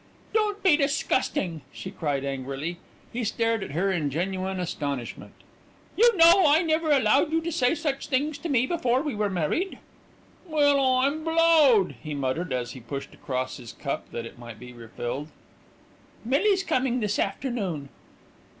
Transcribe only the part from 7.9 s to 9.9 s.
things to me before we were married."